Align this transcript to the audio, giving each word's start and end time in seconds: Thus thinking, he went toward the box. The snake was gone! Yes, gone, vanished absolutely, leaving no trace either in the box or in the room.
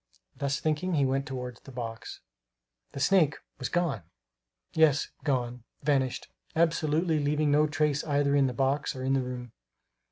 Thus 0.35 0.59
thinking, 0.59 0.95
he 0.95 1.05
went 1.05 1.27
toward 1.27 1.57
the 1.57 1.71
box. 1.71 2.21
The 2.93 2.99
snake 2.99 3.35
was 3.59 3.69
gone! 3.69 4.01
Yes, 4.73 5.09
gone, 5.23 5.63
vanished 5.83 6.27
absolutely, 6.55 7.19
leaving 7.19 7.51
no 7.51 7.67
trace 7.67 8.03
either 8.05 8.35
in 8.35 8.47
the 8.47 8.53
box 8.53 8.95
or 8.95 9.03
in 9.03 9.13
the 9.13 9.21
room. 9.21 9.51